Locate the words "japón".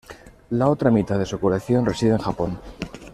2.17-2.57